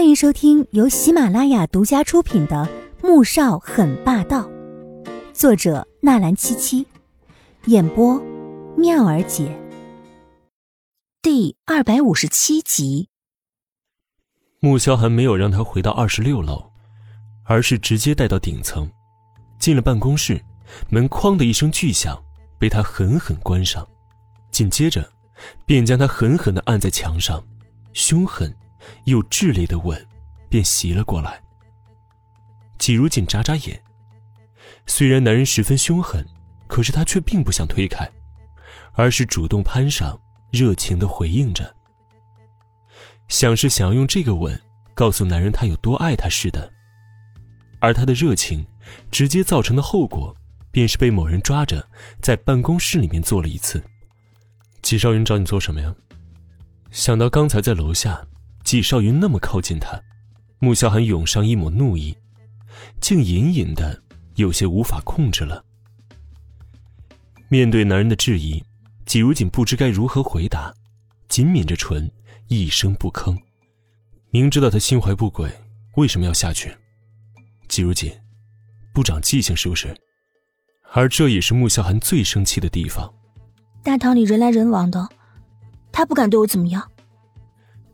[0.00, 2.66] 欢迎收听由喜马拉雅独家出品的
[3.06, 4.48] 《穆少很霸道》，
[5.34, 6.86] 作者纳兰七七，
[7.66, 8.18] 演播
[8.78, 9.54] 妙儿姐。
[11.20, 13.10] 第二百五十七集。
[14.60, 16.70] 穆萧寒没有让他回到二十六楼，
[17.44, 18.90] 而是直接带到顶层，
[19.58, 20.42] 进了办公室，
[20.88, 22.18] 门“哐”的一声巨响，
[22.58, 23.86] 被他狠狠关上，
[24.50, 25.06] 紧接着，
[25.66, 27.44] 便将他狠狠的按在墙上，
[27.92, 28.50] 凶狠。
[29.04, 30.06] 又炽烈的吻，
[30.48, 31.40] 便袭了过来。
[32.78, 33.80] 季如锦眨眨眼，
[34.86, 36.24] 虽然男人十分凶狠，
[36.66, 38.10] 可是他却并不想推开，
[38.92, 40.18] 而是主动攀上，
[40.50, 41.74] 热情的回应着，
[43.28, 44.58] 像是想要用这个吻
[44.94, 46.72] 告诉男人他有多爱他似的。
[47.80, 48.66] 而他的热情，
[49.10, 50.34] 直接造成的后果，
[50.70, 51.86] 便是被某人抓着，
[52.20, 53.82] 在办公室里面做了一次。
[54.82, 55.94] 季少云找你做什么呀？
[56.90, 58.26] 想到刚才在楼下。
[58.70, 60.00] 季少云那么靠近他，
[60.60, 62.16] 穆萧寒涌上一抹怒意，
[63.00, 64.00] 竟隐隐的
[64.36, 65.64] 有些无法控制了。
[67.48, 68.62] 面对男人的质疑，
[69.06, 70.72] 季如锦不知该如何回答，
[71.28, 72.08] 紧抿着唇，
[72.46, 73.36] 一声不吭。
[74.30, 75.50] 明知道他心怀不轨，
[75.96, 76.72] 为什么要下去？
[77.66, 78.08] 季如锦，
[78.94, 79.92] 不长记性是不是？
[80.92, 83.12] 而这也是穆萧寒最生气的地方。
[83.82, 85.08] 大堂里人来人往的，
[85.90, 86.88] 他不敢对我怎么样。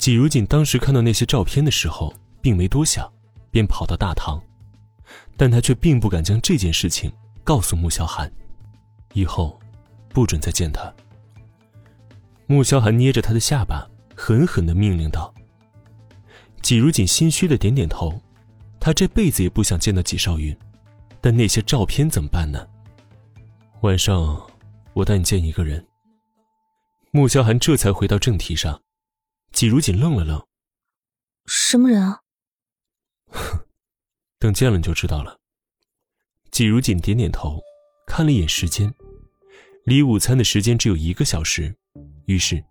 [0.00, 3.06] 季如锦当时看到那些照片的时候，并没多想，
[3.50, 4.42] 便跑到大堂，
[5.36, 7.12] 但他却并不敢将这件事情
[7.44, 8.32] 告诉穆萧寒，
[9.12, 9.60] 以后
[10.08, 10.90] 不准再见他。
[12.46, 15.32] 穆萧寒捏着他的下巴，狠狠的命令道
[16.62, 18.18] ：“季如锦，心虚的点点头，
[18.80, 20.56] 他这辈子也不想见到季少云，
[21.20, 22.66] 但那些照片怎么办呢？
[23.82, 24.40] 晚上，
[24.94, 25.86] 我带你见一个人。”
[27.12, 28.80] 穆萧寒这才回到正题上。
[29.52, 30.46] 季如锦愣了愣
[31.46, 32.20] ：“什么人啊
[34.38, 35.38] ？”“等见了你就知道了。”
[36.50, 37.60] 季如锦点点头，
[38.06, 38.92] 看了一眼时间，
[39.84, 41.76] 离午餐的时间只有一个小时，
[42.26, 42.64] 于是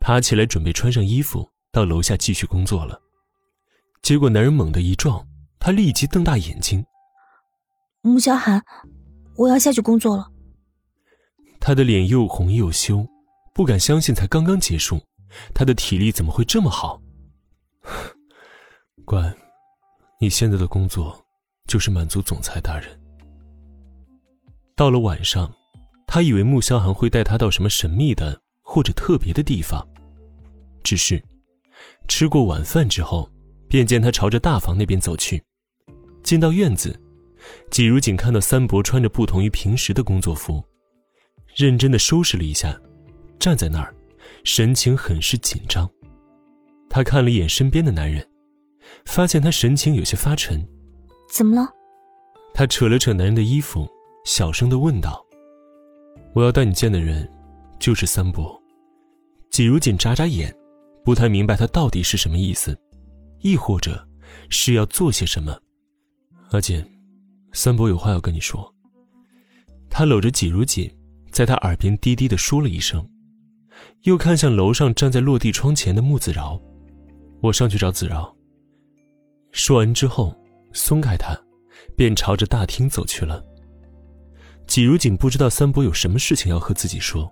[0.00, 3.00] 爬起来准备穿上衣服到楼下继续工作了。
[4.02, 5.26] 结果男人猛地一撞，
[5.58, 6.84] 他立即瞪大眼睛
[8.02, 8.62] ：“穆小寒，
[9.36, 10.30] 我要下去工作了。”
[11.60, 13.06] 他的脸又红又羞，
[13.54, 15.00] 不敢相信才刚刚结束。
[15.54, 17.00] 他的体力怎么会这么好？
[19.04, 19.34] 乖，
[20.20, 21.24] 你现在的工作
[21.66, 22.88] 就是满足总裁大人。
[24.74, 25.52] 到了晚上，
[26.06, 29.86] 他以为穆萧寒会带他到什么神秘的或者特别的地方，
[30.82, 31.22] 只是
[32.08, 33.30] 吃过晚饭之后，
[33.68, 35.42] 便见他朝着大房那边走去。
[36.22, 36.98] 进到院子，
[37.70, 40.64] 季如锦看到三伯穿着不同于平时的工作服，
[41.54, 42.74] 认真的收拾了一下，
[43.38, 43.94] 站在那儿。
[44.44, 45.90] 神情很是紧张，
[46.90, 48.24] 他看了一眼身边的男人，
[49.06, 50.64] 发现他神情有些发沉。
[51.30, 51.66] 怎么了？
[52.52, 53.88] 他扯了扯男人的衣服，
[54.26, 55.24] 小声的问道
[56.34, 57.28] ：“我要带你见的人，
[57.80, 58.62] 就是三伯。”
[59.50, 60.54] 季如锦眨眨眼，
[61.04, 62.78] 不太明白他到底是什么意思，
[63.40, 64.06] 亦或者
[64.50, 65.58] 是要做些什么。
[66.50, 66.84] 阿锦，
[67.54, 68.72] 三伯有话要跟你说。
[69.88, 70.90] 他搂着季如锦，
[71.30, 73.08] 在他耳边低低的说了一声。
[74.02, 76.60] 又看向楼上站在落地窗前的穆子饶，
[77.42, 78.34] 我上去找子饶。
[79.52, 80.34] 说完之后，
[80.72, 81.34] 松开他，
[81.96, 83.44] 便朝着大厅走去了。
[84.66, 87.30] 季如锦不知道三伯有什么事情要和自己说，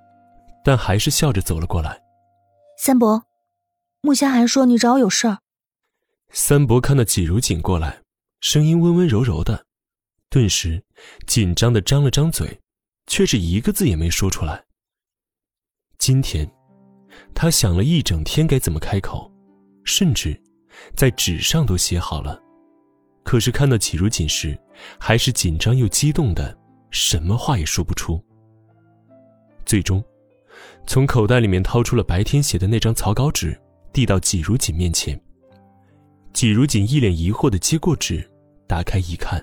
[0.64, 2.00] 但还是笑着走了过来。
[2.78, 3.22] 三伯，
[4.00, 5.38] 穆萧寒说你找我有事儿。
[6.30, 8.02] 三伯看到季如锦过来，
[8.40, 9.64] 声音温温柔柔的，
[10.30, 10.82] 顿时
[11.26, 12.60] 紧张的张了张嘴，
[13.06, 14.64] 却是一个字也没说出来。
[16.04, 16.44] 今天，
[17.32, 19.30] 他想了一整天该怎么开口，
[19.84, 20.36] 甚至
[20.96, 22.42] 在纸上都写好了，
[23.22, 24.58] 可是看到季如锦时，
[24.98, 26.58] 还是紧张又激动的，
[26.90, 28.20] 什么话也说不出。
[29.64, 30.02] 最终，
[30.88, 33.56] 从口袋里面掏出了白天写的那张草稿纸，
[33.92, 35.16] 递到季如锦面前。
[36.32, 38.28] 季如锦一脸疑惑的接过纸，
[38.66, 39.40] 打开一看，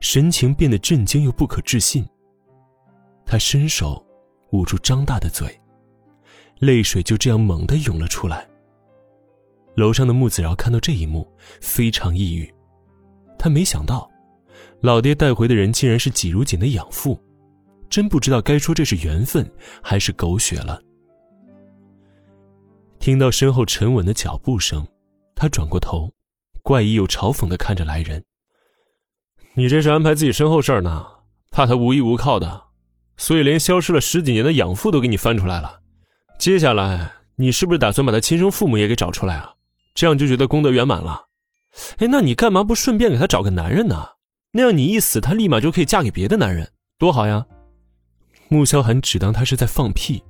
[0.00, 2.06] 神情变得震惊又不可置信。
[3.24, 4.06] 他伸手
[4.50, 5.58] 捂住张大的嘴。
[6.60, 8.46] 泪水就这样猛地涌了出来。
[9.74, 11.26] 楼上的穆子饶看到这一幕，
[11.60, 12.52] 非常抑郁。
[13.38, 14.08] 他没想到，
[14.80, 17.18] 老爹带回的人竟然是季如锦的养父，
[17.88, 19.50] 真不知道该说这是缘分
[19.82, 20.80] 还是狗血了。
[22.98, 24.86] 听到身后沉稳的脚步声，
[25.34, 26.12] 他转过头，
[26.62, 28.22] 怪异又嘲讽的看着来人
[29.54, 31.06] ：“你这是安排自己身后事儿呢？
[31.50, 32.64] 怕他无依无靠的，
[33.16, 35.80] 所以连消失了十几年的养父都给你翻出来了。”
[36.40, 39.52] 接下来，你是不是打算把他亲生父母也给找出来啊？
[39.94, 41.26] 这样就觉得功德圆满了。
[41.98, 44.08] 哎，那你干嘛不顺便给他找个男人呢？
[44.52, 46.66] 那样你一死，他立马就可以嫁给别的男人，
[46.98, 47.46] 多好呀！
[48.48, 50.24] 穆萧寒只当他是在放屁，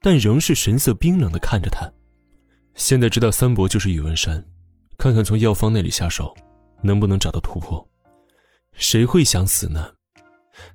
[0.00, 1.88] 但仍是神色冰冷的看着他。
[2.74, 4.44] 现在知道三伯就是宇文山，
[4.98, 6.34] 看看从药方那里下手，
[6.82, 7.88] 能不能找到突破？
[8.72, 9.92] 谁会想死呢？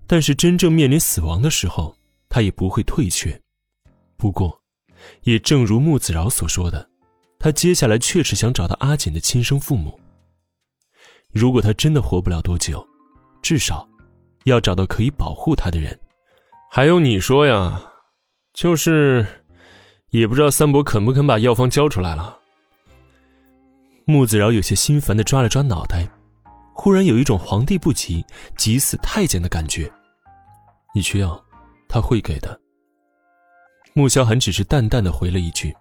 [0.08, 1.94] 但是真正面临死亡的时候，
[2.30, 3.38] 他也不会退却。
[4.16, 4.58] 不过，
[5.22, 6.90] 也正如穆子饶所说的，
[7.40, 10.00] 他接下来确实想找到阿锦的亲生父母。
[11.31, 12.86] 如果他真的活不了多久，
[13.42, 13.88] 至少
[14.46, 16.00] 要找到可以保护他的人。
[16.72, 17.81] 还用你说呀，
[18.54, 19.25] 就是。
[20.12, 22.40] 也不知道三伯肯不肯把药方交出来了。
[24.06, 26.10] 穆子饶有些心烦的抓了抓脑袋，
[26.74, 28.25] 忽然有一种皇帝不急
[28.57, 29.88] 急死太监的感觉。
[30.95, 31.40] 你去要，
[31.88, 32.60] 他会给的。
[33.94, 35.75] 穆萧寒只是淡淡的回了一句，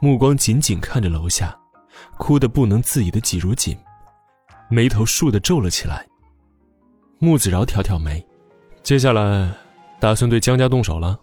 [0.00, 1.56] 目光紧紧看着楼下，
[2.18, 3.76] 哭得不能自已的季如锦，
[4.68, 6.06] 眉头竖的皱了起来。
[7.18, 8.24] 穆子饶挑挑眉，
[8.82, 9.50] 接下来
[9.98, 11.18] 打算对江家动手了。